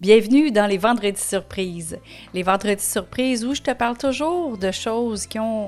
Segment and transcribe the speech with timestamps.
[0.00, 1.98] Bienvenue dans les vendredis surprises.
[2.32, 5.66] Les vendredis surprises où je te parle toujours de choses qui ont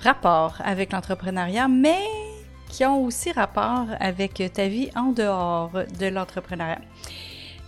[0.00, 2.00] rapport avec l'entrepreneuriat, mais
[2.70, 5.70] qui ont aussi rapport avec ta vie en dehors
[6.00, 6.80] de l'entrepreneuriat.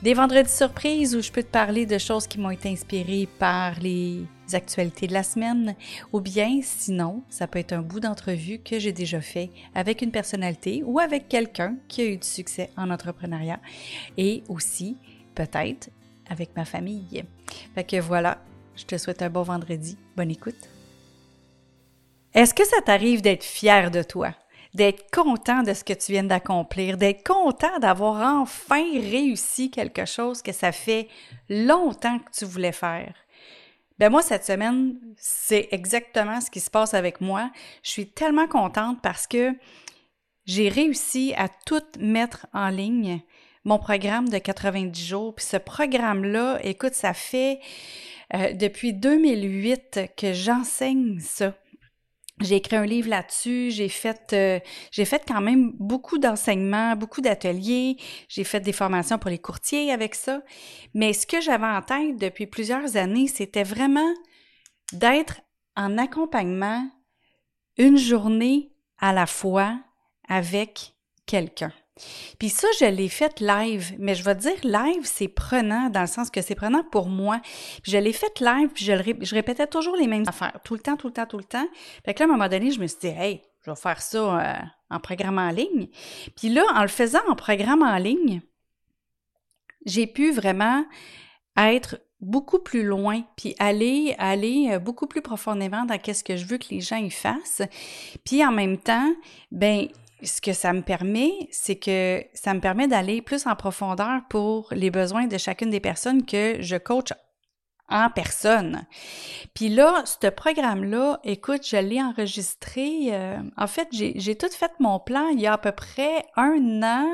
[0.01, 3.79] Des vendredis surprises où je peux te parler de choses qui m'ont été inspirées par
[3.79, 4.25] les
[4.55, 5.77] actualités de la semaine,
[6.15, 10.13] ou bien sinon, ça peut être un bout d'entrevue que j'ai déjà fait avec une
[10.13, 13.61] personnalité ou avec quelqu'un qui a eu du succès en entrepreneuriat,
[14.17, 14.97] et aussi
[15.35, 15.91] peut-être
[16.29, 17.25] avec ma famille.
[17.75, 18.39] Fait que voilà,
[18.77, 19.97] je te souhaite un bon vendredi.
[20.17, 20.69] Bonne écoute.
[22.33, 24.35] Est-ce que ça t'arrive d'être fier de toi?
[24.73, 30.43] D'être content de ce que tu viens d'accomplir, d'être content d'avoir enfin réussi quelque chose
[30.43, 31.09] que ça fait
[31.49, 33.15] longtemps que tu voulais faire?
[33.99, 37.51] Ben moi, cette semaine, c'est exactement ce qui se passe avec moi.
[37.83, 39.53] Je suis tellement contente parce que
[40.47, 43.21] j'ai réussi à tout mettre en ligne
[43.65, 45.35] mon programme de 90 jours.
[45.35, 47.61] Puis ce programme-là, écoute, ça fait
[48.35, 51.55] euh, depuis 2008 que j'enseigne ça.
[52.41, 57.21] J'ai écrit un livre là-dessus, j'ai fait euh, j'ai fait quand même beaucoup d'enseignements, beaucoup
[57.21, 60.41] d'ateliers, j'ai fait des formations pour les courtiers avec ça.
[60.95, 64.15] Mais ce que j'avais en tête depuis plusieurs années, c'était vraiment
[64.95, 65.43] d'être
[65.77, 66.89] en accompagnement
[67.77, 69.79] une journée à la fois
[70.27, 70.95] avec
[71.27, 71.73] quelqu'un.
[72.39, 76.01] Puis ça, je l'ai fait live, mais je vais te dire live, c'est prenant dans
[76.01, 77.41] le sens que c'est prenant pour moi.
[77.83, 80.97] Puis je l'ai fait live, puis je, répétais toujours les mêmes affaires, tout le temps,
[80.97, 81.67] tout le temps, tout le temps.
[82.05, 84.01] Fait que là, à un moment donné, je me suis dit, hey, je vais faire
[84.01, 84.55] ça euh,
[84.91, 85.89] en programme en ligne.
[86.37, 88.41] Puis là, en le faisant en programme en ligne,
[89.85, 90.85] j'ai pu vraiment
[91.57, 96.45] être beaucoup plus loin, puis aller, aller euh, beaucoup plus profondément dans qu'est-ce que je
[96.45, 97.63] veux que les gens y fassent.
[98.25, 99.11] Puis en même temps,
[99.51, 99.89] ben
[100.23, 104.69] ce que ça me permet, c'est que ça me permet d'aller plus en profondeur pour
[104.73, 107.13] les besoins de chacune des personnes que je coach
[107.89, 108.87] en personne.
[109.55, 113.09] Puis là, ce programme-là, écoute, je l'ai enregistré.
[113.13, 116.83] Euh, en fait, j'ai tout fait mon plan il y a à peu près un
[116.83, 117.07] an.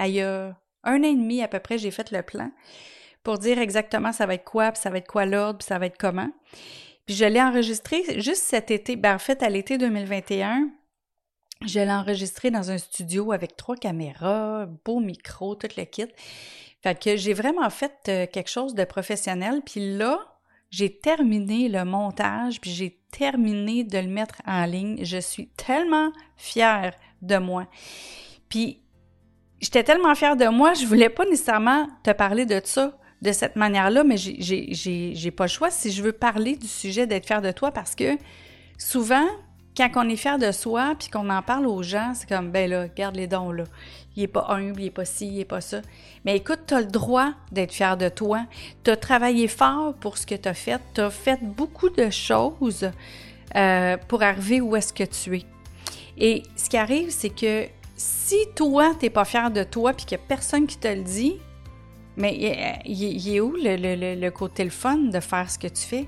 [0.00, 0.20] Il
[0.86, 2.50] un an et demi à peu près, j'ai fait le plan
[3.24, 5.78] pour dire exactement ça va être quoi, puis ça va être quoi l'ordre, puis ça
[5.78, 6.30] va être comment.
[7.06, 10.70] Puis je l'ai enregistré juste cet été, ben en fait à l'été 2021
[11.62, 16.08] je l'ai enregistré dans un studio avec trois caméras, beau micro, tout le kit.
[16.82, 19.62] Fait que j'ai vraiment fait euh, quelque chose de professionnel.
[19.64, 20.18] Puis là,
[20.70, 25.02] j'ai terminé le montage, puis j'ai terminé de le mettre en ligne.
[25.02, 27.66] Je suis tellement fière de moi.
[28.48, 28.82] Puis
[29.60, 33.56] j'étais tellement fière de moi, je voulais pas nécessairement te parler de ça de cette
[33.56, 37.52] manière-là, mais j'ai pas le choix si je veux parler du sujet d'être fière de
[37.52, 38.18] toi parce que
[38.76, 39.26] souvent,
[39.76, 42.70] quand on est fier de soi puis qu'on en parle aux gens, c'est comme, ben
[42.70, 43.64] là, garde les dons là.
[44.16, 45.80] Il est pas humble, il est pas ci, il est pas ça.
[46.24, 48.44] Mais écoute, tu as le droit d'être fier de toi.
[48.84, 50.80] Tu as travaillé fort pour ce que tu as fait.
[50.94, 52.88] Tu as fait beaucoup de choses
[53.56, 55.42] euh, pour arriver où est-ce que tu es.
[56.16, 60.06] Et ce qui arrive, c'est que si toi, tu n'es pas fier de toi puis
[60.06, 61.36] qu'il n'y a personne qui te le dit,
[62.16, 62.36] mais
[62.84, 66.06] il, est où le, le, le côté le fun de faire ce que tu fais?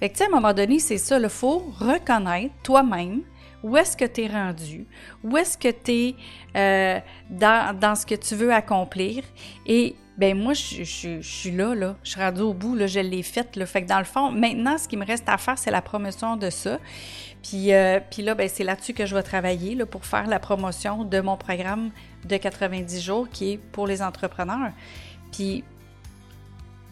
[0.00, 3.22] Fait que, à un moment donné, c'est ça, il faut reconnaître toi-même
[3.64, 4.86] où est-ce que tu es rendu,
[5.24, 6.14] où est-ce que tu es
[6.54, 9.24] euh, dans, dans, ce que tu veux accomplir.
[9.66, 13.00] Et ben moi, je, je, suis là, là, je suis rendue au bout, là, je
[13.00, 13.58] l'ai faite.
[13.64, 16.36] Fait que dans le fond, maintenant, ce qui me reste à faire, c'est la promotion
[16.36, 16.78] de ça.
[17.42, 20.38] Puis, euh, puis là, ben, c'est là-dessus que je vais travailler là, pour faire la
[20.38, 21.90] promotion de mon programme
[22.26, 24.72] de 90 jours qui est pour les entrepreneurs.
[25.32, 25.64] Puis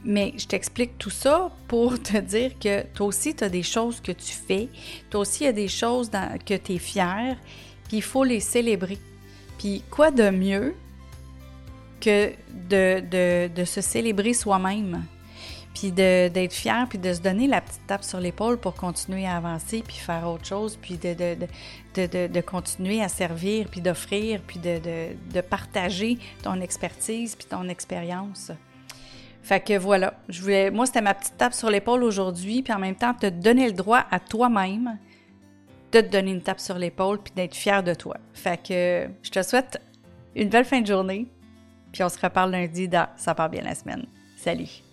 [0.04, 4.00] mais je t'explique tout ça pour te dire que toi aussi, tu as des choses
[4.00, 4.68] que tu fais,
[5.10, 6.10] toi aussi, il y a des choses
[6.44, 7.36] que tu es fier,
[7.88, 8.98] puis il faut les célébrer.
[9.58, 10.74] Puis quoi de mieux
[12.00, 12.32] que
[12.68, 15.04] de, de, se célébrer soi-même,
[15.72, 19.36] puis d'être fier, puis de se donner la petite tape sur l'épaule pour continuer à
[19.36, 24.58] avancer, puis faire autre chose, puis de, de, de continuer à servir, puis d'offrir, puis
[24.58, 28.50] de, partager ton expertise, puis ton expérience.
[29.42, 32.78] Fait que voilà, je voulais, moi c'était ma petite tape sur l'épaule aujourd'hui, puis en
[32.78, 34.98] même temps te donner le droit à toi-même
[35.90, 38.16] de te donner une tape sur l'épaule puis d'être fier de toi.
[38.32, 39.80] Fait que je te souhaite
[40.36, 41.26] une belle fin de journée,
[41.92, 44.06] puis on se reparle lundi dans Ça part bien la semaine.
[44.36, 44.91] Salut!